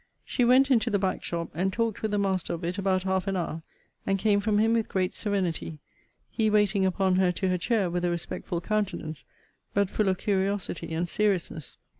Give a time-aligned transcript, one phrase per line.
[0.25, 3.27] She went into the back shop, and talked with the master of it about half
[3.27, 3.61] an hour,
[4.03, 5.77] and came from him with great serenity;
[6.31, 9.25] he waiting upon her to her chair with a respectful countenance,
[9.75, 11.77] but full of curiosity and seriousness.